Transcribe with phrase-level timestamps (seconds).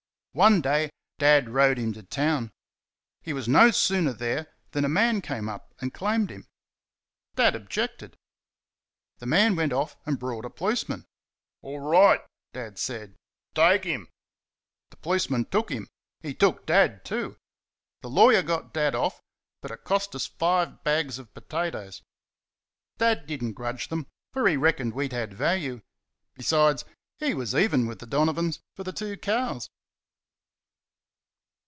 [0.33, 2.51] One day Dad rode him to town.
[3.21, 6.47] He was no sooner there than a man came up and claimed him.
[7.35, 8.15] Dad objected.
[9.17, 11.05] The man went off and brought a policeman.
[11.61, 12.21] "Orright"
[12.53, 13.17] Dad said
[13.55, 14.07] "TAKE him."
[14.91, 15.89] The policeman took him.
[16.21, 17.35] He took Dad too.
[17.99, 19.21] The lawyer got Dad off,
[19.59, 22.03] but it cost us five bags of potatoes.
[22.99, 25.81] Dad did n't grudge them, for he reckoned we'd had value.
[26.35, 26.85] Besides,
[27.19, 29.69] he was even with the Donovans for the two cows.